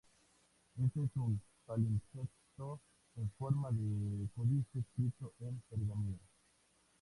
Este 0.83 0.99
es 1.03 1.15
un 1.15 1.39
palimpsesto 1.67 2.81
en 3.17 3.29
forma 3.37 3.69
de 3.71 4.27
códice 4.33 4.79
escrito 4.79 5.31
en 5.41 5.61
pergamino. 5.69 6.17